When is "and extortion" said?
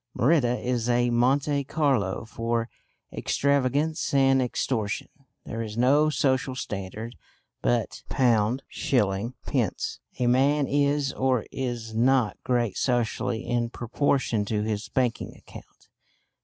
4.15-5.09